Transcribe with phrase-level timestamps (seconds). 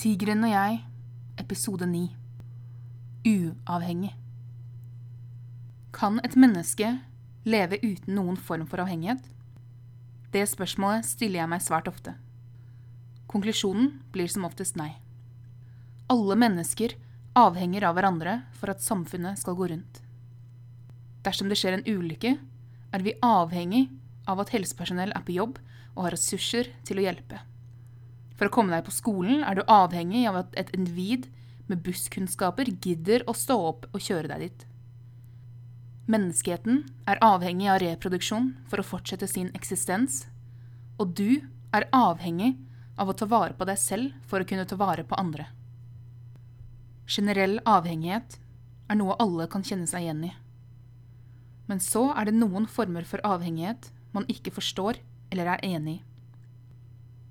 [0.00, 0.76] Tigeren og jeg,
[1.36, 2.06] episode 9.
[3.28, 4.14] Uavhengig.
[5.92, 6.94] Kan et menneske
[7.44, 9.20] leve uten noen form for avhengighet?
[10.32, 12.14] Det spørsmålet stiller jeg meg svært ofte.
[13.28, 14.94] Konklusjonen blir som oftest nei.
[16.08, 16.96] Alle mennesker
[17.36, 20.00] avhenger av hverandre for at samfunnet skal gå rundt.
[21.28, 22.38] Dersom det skjer en ulykke,
[22.96, 23.90] er vi avhengig
[24.24, 25.60] av at helsepersonell er på jobb
[25.92, 27.44] og har ressurser til å hjelpe.
[28.40, 31.26] For å komme deg på skolen er du avhengig av at et individ
[31.68, 34.62] med busskunnskaper gidder å stå opp og kjøre deg dit.
[36.08, 40.24] Menneskeheten er avhengig av reproduksjon for å fortsette sin eksistens,
[40.96, 41.44] og du
[41.76, 42.54] er avhengig
[42.96, 45.50] av å ta vare på deg selv for å kunne ta vare på andre.
[47.04, 48.40] Generell avhengighet
[48.88, 50.34] er noe alle kan kjenne seg igjen i.
[51.68, 56.04] Men så er det noen former for avhengighet man ikke forstår eller er enig i.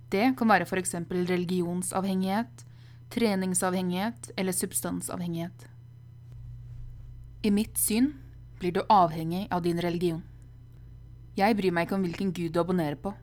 [0.09, 0.95] Det kan være f.eks.
[1.29, 2.65] religionsavhengighet,
[3.13, 5.67] treningsavhengighet eller substansavhengighet.
[7.41, 8.13] I mitt syn
[8.59, 10.23] blir du avhengig av din religion.
[11.37, 13.13] Jeg bryr meg ikke om hvilken gud du abonnerer på,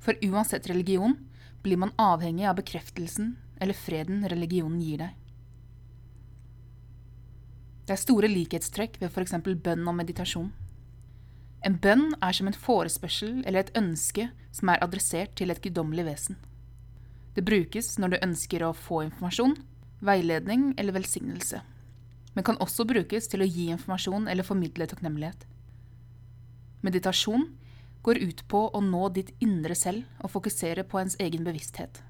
[0.00, 1.18] for uansett religion
[1.62, 5.16] blir man avhengig av bekreftelsen eller freden religionen gir deg.
[7.84, 9.34] Det er store likhetstrekk ved f.eks.
[9.42, 10.52] bønn og meditasjon.
[11.66, 16.06] En bønn er som en forespørsel eller et ønske som er adressert til et guddommelig
[16.06, 16.38] vesen.
[17.36, 19.58] Det brukes når du ønsker å få informasjon,
[20.00, 21.60] veiledning eller velsignelse
[22.34, 25.46] men kan også brukes til å gi informasjon eller formidle takknemlighet.
[26.86, 27.48] Meditasjon
[28.06, 32.00] går ut på å nå ditt indre selv og fokusere på ens egen bevissthet.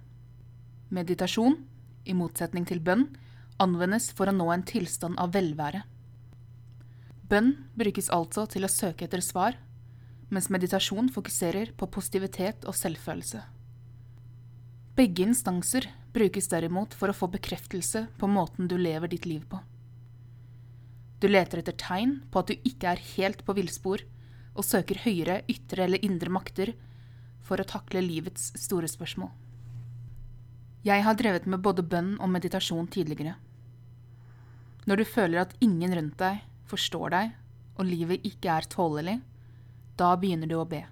[0.90, 1.56] Meditasjon,
[2.06, 3.08] i motsetning til bønn,
[3.60, 5.82] anvendes for å nå en tilstand av velvære.
[7.30, 9.54] Bønn brukes altså til å søke etter svar,
[10.34, 13.42] mens meditasjon fokuserer på positivitet og selvfølelse.
[14.98, 19.60] Begge instanser brukes derimot for å få bekreftelse på måten du lever ditt liv på.
[21.22, 24.02] Du leter etter tegn på at du ikke er helt på villspor,
[24.58, 26.74] og søker høyere, ytre eller indre makter
[27.46, 29.30] for å takle livets store spørsmål.
[30.82, 33.36] Jeg har drevet med både bønn og meditasjon tidligere.
[34.88, 37.34] Når du føler at ingen rundt deg forstår deg,
[37.78, 39.18] og livet ikke er tålelig,
[40.00, 40.84] da begynner du å be.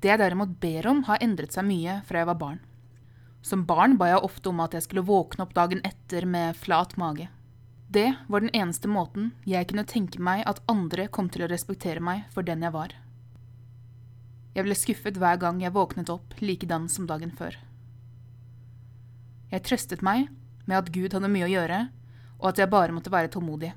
[0.00, 2.60] Det jeg derimot ber om, har endret seg mye fra jeg var barn.
[3.46, 6.96] Som barn ba jeg ofte om at jeg skulle våkne opp dagen etter med flat
[7.00, 7.28] mage.
[7.88, 12.02] Det var den eneste måten jeg kunne tenke meg at andre kom til å respektere
[12.02, 12.96] meg for den jeg var.
[14.56, 17.54] Jeg ble skuffet hver gang jeg våknet opp likedan som dagen før.
[19.52, 20.26] Jeg trøstet meg
[20.66, 21.80] med at Gud hadde mye å gjøre,
[22.40, 23.70] og at jeg bare måtte være tålmodig.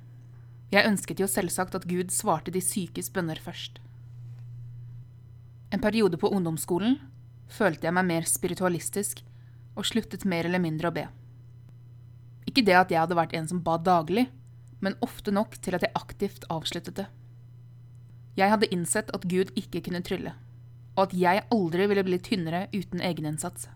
[0.70, 3.80] Jeg ønsket jo selvsagt at Gud svarte de sykes bønner først.
[5.74, 7.00] En periode på ungdomsskolen
[7.50, 9.24] følte jeg meg mer spiritualistisk
[9.78, 11.06] og sluttet mer eller mindre å be.
[12.50, 14.28] Ikke det at jeg hadde vært en som ba daglig,
[14.82, 17.08] men ofte nok til at jeg aktivt avsluttet det.
[18.38, 20.34] Jeg hadde innsett at Gud ikke kunne trylle,
[20.96, 23.68] og at jeg aldri ville bli tynnere uten egeninnsats.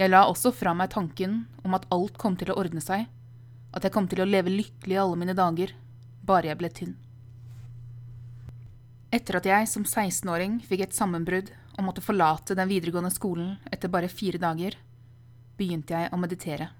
[0.00, 3.04] Jeg la også fra meg tanken om at alt kom til å ordne seg,
[3.70, 5.72] at jeg kom til å leve lykkelig alle mine dager,
[6.26, 6.96] bare jeg ble tynn.
[9.10, 13.90] Etter at jeg som 16-åring fikk et sammenbrudd og måtte forlate den videregående skolen etter
[13.90, 14.76] bare fire dager,
[15.58, 16.70] begynte jeg å meditere.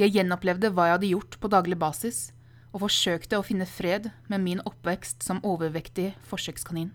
[0.00, 2.30] Jeg gjenopplevde hva jeg hadde gjort på daglig basis,
[2.72, 6.88] og forsøkte å finne fred med min oppvekst som overvektig forsøkskanin.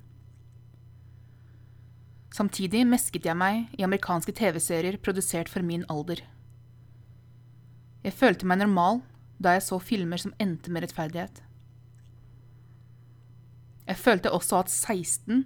[2.33, 6.23] Samtidig mesket jeg meg i amerikanske TV-serier produsert for min alder.
[8.05, 9.01] Jeg følte meg normal
[9.41, 11.41] da jeg så filmer som endte med rettferdighet.
[13.87, 15.45] Jeg følte også at 16,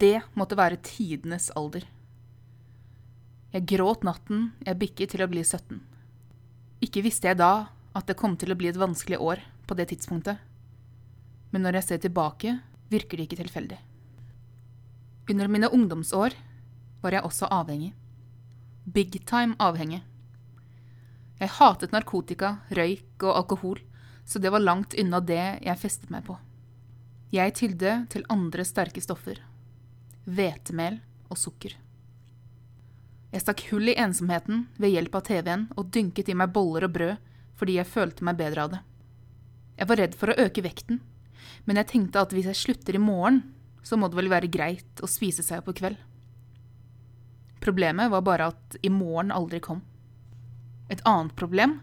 [0.00, 1.84] det måtte være tidenes alder.
[3.52, 5.80] Jeg gråt natten jeg bikket til å bli 17.
[6.84, 9.88] Ikke visste jeg da at det kom til å bli et vanskelig år på det
[9.92, 10.40] tidspunktet.
[11.52, 12.58] Men når jeg ser tilbake,
[12.92, 13.78] virker det ikke tilfeldig.
[15.30, 16.36] Under mine ungdomsår
[17.02, 17.94] var jeg også avhengig.
[18.86, 20.02] Big time avhengig.
[21.36, 23.80] Jeg hatet narkotika, røyk og alkohol,
[24.24, 26.38] så det var langt unna det jeg festet meg på.
[27.34, 29.42] Jeg tydde til andre sterke stoffer.
[30.24, 31.74] Hvetemel og sukker.
[33.34, 36.94] Jeg stakk hull i ensomheten ved hjelp av TV-en og dynket i meg boller og
[36.94, 38.80] brød fordi jeg følte meg bedre av det.
[39.76, 41.02] Jeg var redd for å øke vekten,
[41.68, 43.42] men jeg tenkte at hvis jeg slutter i morgen,
[43.84, 45.98] så må det vel være greit å spise seg opp i kveld.
[47.60, 49.82] Problemet var bare at i morgen aldri kom.
[50.92, 51.80] Et annet problem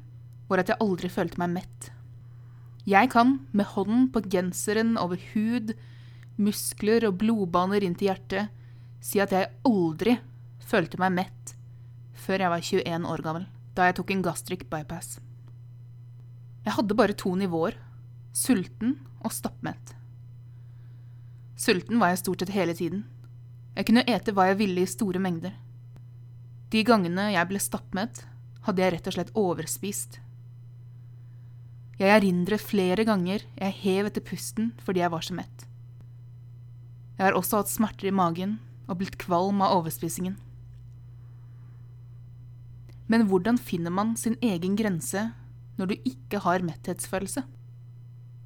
[0.49, 1.89] var at jeg aldri følte meg mett.
[2.87, 5.73] Jeg kan, med hånden på genseren over hud,
[6.35, 8.51] muskler og blodbaner inn til hjertet,
[9.03, 10.17] si at jeg aldri
[10.63, 11.55] følte meg mett
[12.23, 15.17] før jeg var 21 år gammel, da jeg tok en gastric bypass.
[16.63, 17.75] Jeg hadde bare to nivåer
[18.33, 19.93] sulten og stappmett.
[21.59, 23.03] Sulten var jeg stort sett hele tiden.
[23.75, 25.53] Jeg kunne ete hva jeg ville i store mengder.
[26.73, 28.23] De gangene jeg ble stappmett,
[28.67, 30.19] hadde jeg rett og slett overspist.
[31.99, 35.67] Jeg erindret flere ganger jeg hev etter pusten fordi jeg var så mett.
[37.19, 38.57] Jeg har også hatt smerter i magen
[38.87, 40.35] og blitt kvalm av overspisingen.
[43.07, 45.29] Men hvordan finner man sin egen grense
[45.77, 47.43] når du ikke har metthetsfølelse?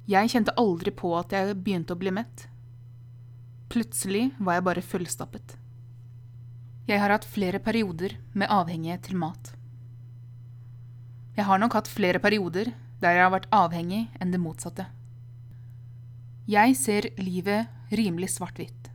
[0.08, 2.46] Jeg kjente aldri på at jeg begynte å bli mett.
[3.72, 5.56] Plutselig var jeg bare fullstappet.
[6.88, 9.52] Jeg har hatt flere perioder med avhengighet til mat.
[11.38, 14.88] Jeg har nok hatt flere perioder der jeg har vært avhengig enn det motsatte.
[16.50, 18.88] Jeg ser livet rimelig svart-hvitt.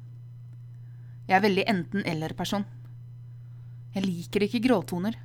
[1.30, 2.66] Jeg er veldig enten-eller-person.
[3.96, 5.16] Jeg liker ikke gråtoner.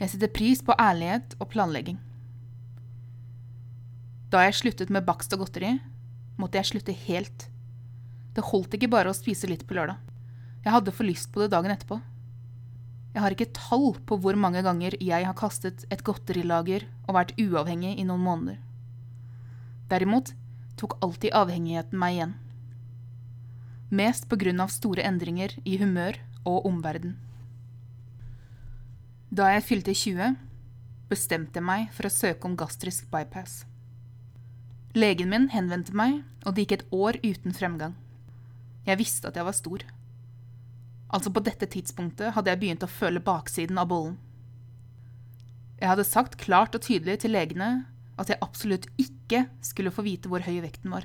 [0.00, 2.00] Jeg setter pris på ærlighet og planlegging.
[4.34, 5.76] Da jeg sluttet med bakst og godteri,
[6.42, 7.46] måtte jeg slutte helt.
[8.34, 10.02] Det holdt ikke bare å spise litt på lørdag.
[10.66, 12.00] Jeg hadde for lyst på det dagen etterpå.
[13.16, 17.30] Jeg har ikke tall på hvor mange ganger jeg har kastet et godterilager og vært
[17.40, 18.58] uavhengig i noen måneder.
[19.88, 20.34] Derimot
[20.76, 22.34] tok alltid avhengigheten meg igjen.
[23.88, 27.16] Mest på grunn av store endringer i humør og omverden.
[29.32, 30.36] Da jeg fylte 20,
[31.08, 33.62] bestemte jeg meg for å søke om gastrisk bypass.
[34.92, 37.96] Legen min henvendte meg, og det gikk et år uten fremgang.
[38.84, 39.88] Jeg visste at jeg var stor.
[41.06, 44.16] Altså på dette tidspunktet hadde jeg begynt å føle baksiden av bollen.
[45.76, 47.84] Jeg hadde sagt klart og tydelig til legene
[48.16, 51.04] at jeg absolutt ikke skulle få vite hvor høy vekten var.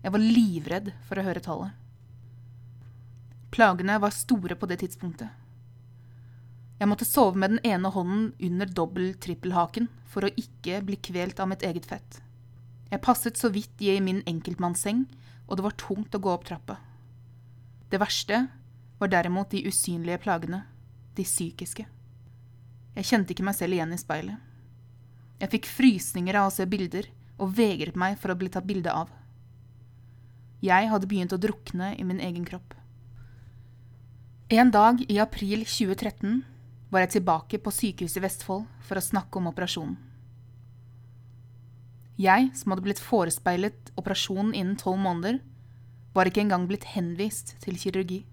[0.00, 1.76] Jeg var livredd for å høre tallet.
[3.52, 5.28] Plagene var store på det tidspunktet.
[6.80, 11.50] Jeg måtte sove med den ene hånden under dobbel-trippelhaken for å ikke bli kvelt av
[11.50, 12.22] mitt eget fett.
[12.88, 15.04] Jeg passet så vidt i min enkeltmannsseng,
[15.46, 16.78] og det var tungt å gå opp trappa.
[17.92, 18.46] Det verste
[19.00, 20.62] var derimot de usynlige plagene,
[21.16, 21.86] de psykiske.
[22.96, 24.36] Jeg kjente ikke meg selv igjen i speilet.
[25.40, 27.08] Jeg fikk frysninger av å se bilder,
[27.40, 29.08] og vegret meg for å bli tatt bilde av.
[30.60, 32.74] Jeg hadde begynt å drukne i min egen kropp.
[34.52, 36.42] En dag i april 2013
[36.90, 39.96] var jeg tilbake på sykehuset i Vestfold for å snakke om operasjonen.
[42.20, 45.38] Jeg, som hadde blitt forespeilet operasjonen innen tolv måneder,
[46.12, 48.24] var ikke engang blitt henvist til kirurgi.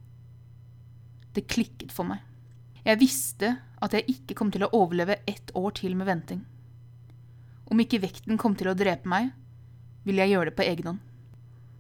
[1.38, 2.24] Det klikket for meg.
[2.81, 3.51] Jeg visste
[3.84, 6.39] at jeg ikke kom til å overleve ett år til med venting.
[7.69, 9.30] Om ikke vekten kom til å drepe meg,
[10.07, 11.06] ville jeg gjøre det på egen hånd.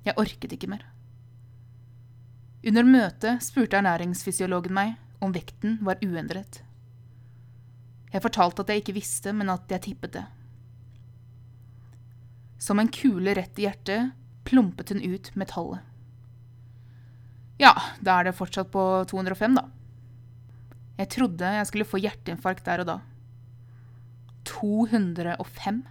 [0.05, 0.85] Jeg orket ikke mer.
[2.67, 4.93] Under møtet spurte ernæringsfysiologen meg
[5.23, 6.61] om vekten var uendret.
[8.13, 10.25] Jeg fortalte at jeg ikke visste, men at jeg tippet det.
[12.61, 14.13] Som en kule rett i hjertet
[14.47, 15.81] plumpet hun ut metallet.
[17.57, 17.73] Ja,
[18.05, 19.65] da er det fortsatt på 205, da.
[20.97, 22.97] Jeg trodde jeg skulle få hjerteinfarkt der og da.
[24.49, 25.83] 205?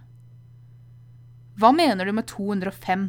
[1.57, 3.07] Hva mener du med 205?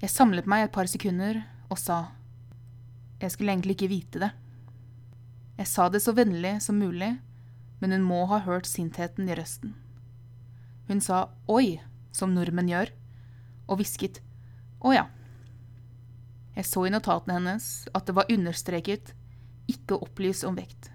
[0.00, 2.06] Jeg samlet meg et par sekunder og sa
[3.20, 4.30] jeg skulle egentlig ikke vite det.
[5.60, 7.18] Jeg sa det så vennlig som mulig,
[7.80, 9.74] men hun må ha hørt sintheten i røsten.
[10.88, 11.82] Hun sa oi,
[12.16, 12.94] som nordmenn gjør,
[13.68, 14.22] og hvisket
[14.80, 15.04] å ja.
[16.56, 19.12] Jeg så i notatene hennes at det var understreket
[19.70, 20.90] ikke opplys om vekt.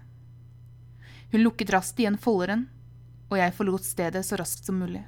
[1.32, 2.66] Hun lukket raskt igjen folderen,
[3.30, 5.02] og jeg forlot stedet så raskt som mulig.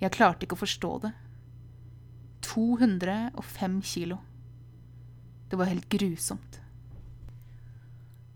[0.00, 1.12] Jeg klarte ikke å forstå det.
[2.46, 4.18] 205 kilo.
[5.48, 6.60] Det var helt grusomt.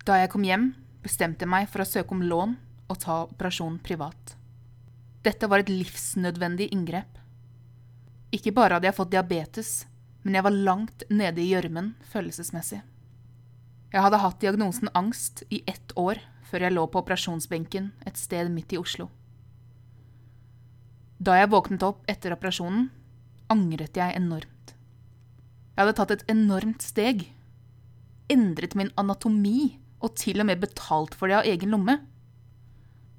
[0.06, 0.70] Da jeg kom hjem,
[1.02, 2.54] bestemte jeg meg for å søke om lån
[2.90, 4.36] og ta operasjonen privat.
[5.24, 7.18] Dette var et livsnødvendig inngrep.
[8.32, 9.72] Ikke bare hadde jeg fått diabetes,
[10.22, 12.82] men jeg var langt nede i gjørmen følelsesmessig.
[13.90, 18.50] Jeg hadde hatt diagnosen angst i ett år før jeg lå på operasjonsbenken et sted
[18.52, 19.08] midt i Oslo.
[21.20, 22.88] Da jeg våknet opp etter operasjonen,
[23.50, 24.74] angret jeg enormt.
[25.74, 27.26] Jeg hadde tatt et enormt steg.
[28.30, 31.98] Endret min anatomi og til og med betalt for det av egen lomme.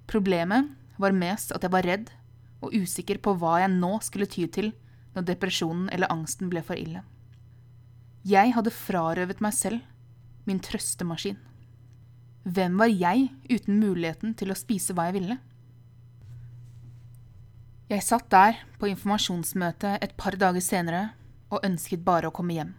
[0.10, 2.10] Problemet var mest at jeg var redd
[2.62, 4.72] og usikker på hva jeg nå skulle ty til
[5.16, 7.04] når depresjonen eller angsten ble for ille.
[8.28, 9.82] Jeg hadde frarøvet meg selv
[10.46, 11.40] min trøstemaskin.
[12.44, 15.38] Hvem var jeg uten muligheten til å spise hva jeg ville?
[17.92, 21.10] Jeg satt der på informasjonsmøte et par dager senere
[21.52, 22.72] og ønsket bare å komme hjem.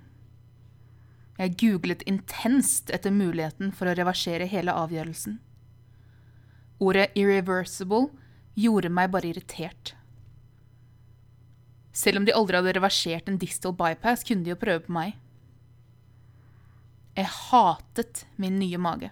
[1.38, 5.38] Jeg googlet intenst etter muligheten for å reversere hele avgjørelsen.
[6.80, 8.10] Ordet 'irreversible'
[8.56, 9.94] gjorde meg bare irritert.
[11.92, 15.18] Selv om de aldri hadde reversert en distal bypass, kunne de jo prøve på meg.
[17.12, 19.10] Jeg hatet min nye mage.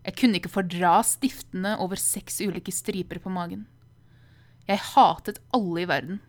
[0.00, 3.66] Jeg kunne ikke fordra stiftene over seks ulike striper på magen.
[4.64, 6.22] Jeg hatet alle i verden.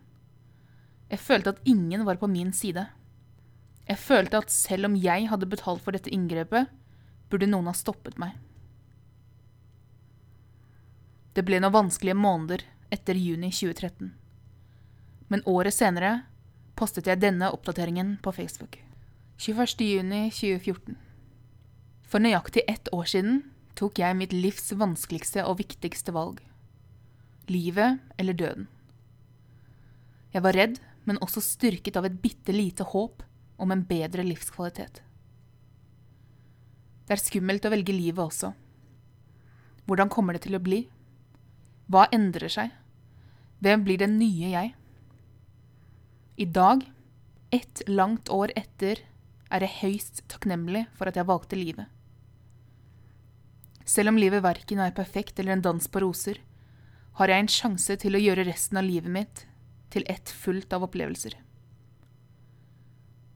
[1.08, 2.84] Jeg følte at ingen var på min side.
[3.88, 6.68] Jeg følte at selv om jeg hadde betalt for dette inngrepet,
[7.32, 8.36] burde noen ha stoppet meg.
[11.32, 14.12] Det ble noen vanskelige måneder etter juni 2013.
[15.32, 16.26] Men året senere
[16.76, 18.76] postet jeg denne oppdateringen på Facebook.
[19.40, 19.80] 21.
[19.80, 20.98] juni 2014.
[22.04, 23.38] For nøyaktig ett år siden
[23.78, 26.42] tok jeg mitt livs vanskeligste og viktigste valg.
[27.48, 28.66] Livet eller døden.
[30.36, 30.76] Jeg var redd,
[31.08, 33.24] men også styrket av et bitte lite håp
[33.56, 35.00] om en bedre livskvalitet.
[37.08, 38.52] Det er skummelt å velge livet også.
[39.88, 40.84] Hvordan kommer det til å bli?
[41.88, 42.70] Hva endrer seg?
[43.64, 44.76] Hvem blir den nye jeg?
[46.36, 46.84] I dag,
[47.50, 49.02] ett langt år etter,
[49.52, 51.90] er jeg høyst takknemlig for at jeg valgte livet.
[53.84, 56.40] Selv om livet verken er perfekt eller en dans på roser,
[57.20, 59.44] har jeg en sjanse til å gjøre resten av livet mitt
[59.92, 61.36] til ett fullt av opplevelser.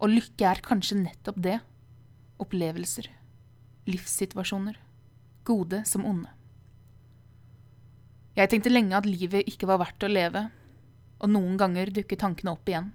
[0.01, 1.59] Og lykke er kanskje nettopp det
[2.41, 3.11] opplevelser,
[3.89, 4.81] livssituasjoner,
[5.45, 6.33] gode som onde.
[8.37, 10.49] Jeg tenkte lenge at livet ikke var verdt å leve,
[11.19, 12.91] og noen ganger dukker tankene opp igjen,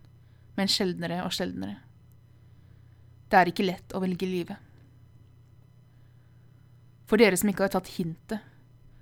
[0.58, 1.80] men sjeldnere og sjeldnere.
[3.32, 4.58] Det er ikke lett å velge livet.
[7.08, 8.44] For dere som ikke har tatt hintet,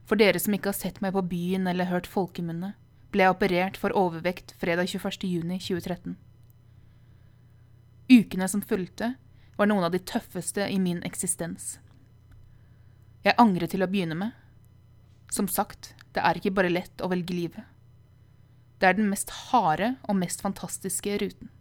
[0.09, 2.73] for dere som ikke har sett meg på byen eller hørt folkemunne,
[3.13, 5.25] ble jeg operert for overvekt fredag 21.
[5.29, 6.15] juni 2013.
[8.09, 9.13] Ukene som fulgte,
[9.57, 11.77] var noen av de tøffeste i min eksistens.
[13.25, 14.31] Jeg angret til å begynne med.
[15.29, 17.65] Som sagt, det er ikke bare lett å velge livet.
[18.79, 21.51] Det er den mest harde og mest fantastiske ruten.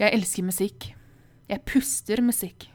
[0.00, 0.90] Jeg elsker musikk.
[1.48, 2.68] Jeg puster musikk.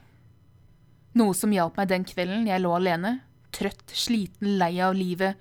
[1.18, 3.18] Noe som hjalp meg den kvelden jeg lå alene,
[3.52, 5.38] trøtt, sliten, lei av livet,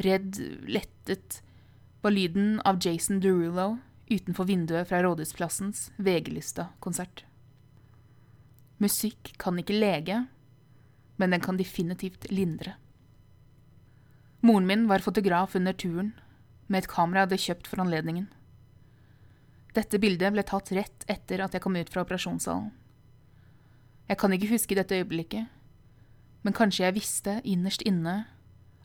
[0.00, 0.38] redd,
[0.70, 1.42] lettet,
[2.00, 3.74] var lyden av Jason Derulo
[4.10, 7.26] utenfor vinduet fra Rådhusplassens VG-lista-konsert.
[8.80, 10.22] Musikk kan ikke lege,
[11.20, 12.78] men den kan definitivt lindre.
[14.40, 16.14] Moren min var fotograf under turen,
[16.66, 18.28] med et kamera jeg hadde kjøpt for anledningen.
[19.76, 22.70] Dette bildet ble tatt rett etter at jeg kom ut fra operasjonssalen.
[24.08, 25.46] Jeg kan ikke huske dette øyeblikket,
[26.42, 28.24] men kanskje jeg visste innerst inne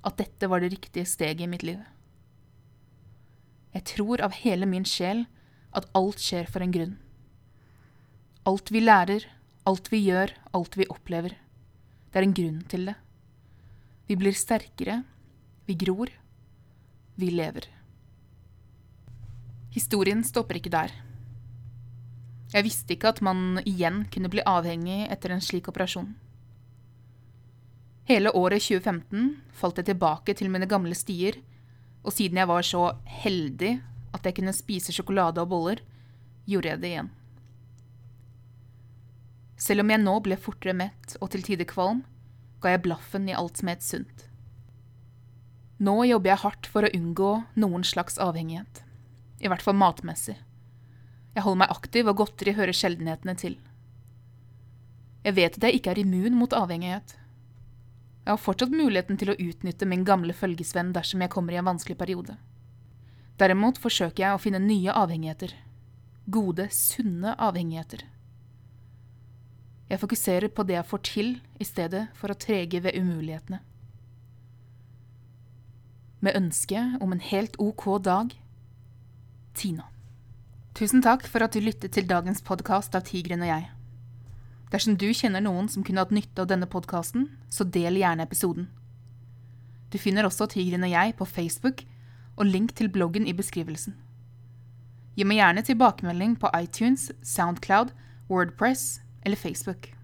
[0.05, 1.79] at dette var det riktige steget i mitt liv.
[3.73, 5.23] Jeg tror av hele min sjel
[5.75, 6.93] at alt skjer for en grunn.
[8.45, 9.25] Alt vi lærer,
[9.65, 11.33] alt vi gjør, alt vi opplever.
[12.11, 12.95] Det er en grunn til det.
[14.05, 15.01] Vi blir sterkere,
[15.65, 16.09] vi gror,
[17.15, 17.65] vi lever.
[19.73, 20.93] Historien stopper ikke der.
[22.53, 26.13] Jeg visste ikke at man igjen kunne bli avhengig etter en slik operasjon.
[28.05, 31.39] Hele året 2015 falt jeg tilbake til mine gamle stier,
[32.05, 32.83] og siden jeg var så
[33.23, 33.79] heldig
[34.13, 35.81] at jeg kunne spise sjokolade og boller,
[36.45, 37.09] gjorde jeg det igjen.
[39.57, 42.03] Selv om jeg nå ble fortere mett og til tider kvalm,
[42.61, 44.24] ga jeg blaffen i alt som het sunt.
[45.77, 48.83] Nå jobber jeg hardt for å unngå noen slags avhengighet.
[49.43, 50.37] I hvert fall matmessig.
[51.35, 53.57] Jeg holder meg aktiv, og godteri hører sjeldenhetene til.
[55.25, 57.17] Jeg vet at jeg ikke er immun mot avhengighet.
[58.23, 61.67] Jeg har fortsatt muligheten til å utnytte min gamle følgesvenn dersom jeg kommer i en
[61.67, 62.37] vanskelig periode.
[63.37, 65.51] Derimot forsøker jeg å finne nye avhengigheter.
[66.31, 68.05] Gode, sunne avhengigheter.
[69.91, 73.59] Jeg fokuserer på det jeg får til, i stedet for å trege ved umulighetene.
[76.25, 78.31] Med ønske om en helt ok dag
[79.53, 79.83] Tina.
[80.73, 83.67] Tusen takk for at du lyttet til dagens podkast av Tigren og jeg.
[84.73, 88.65] Dersom du kjenner noen som kunne hatt nytte av denne podkasten, så del gjerne episoden.
[89.93, 91.85] Du finner også Tigren og jeg på Facebook
[92.35, 93.93] og link til bloggen i beskrivelsen.
[95.15, 97.93] Gi meg gjerne tilbakemelding på iTunes, Soundcloud,
[98.33, 99.94] Wordpress eller Facebook.